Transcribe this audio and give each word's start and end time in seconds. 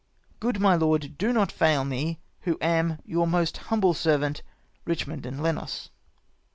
"Good, 0.39 0.59
my 0.59 0.73
lord, 0.75 1.15
do 1.19 1.31
not 1.31 1.51
fail 1.51 1.85
me, 1.85 2.19
who 2.39 2.57
am," 2.59 2.97
Your 3.05 3.27
most 3.27 3.57
humble 3.69 3.93
servant," 3.93 4.41
EiCHMOND 4.87 5.27
and 5.27 5.43
Lenos. 5.43 5.91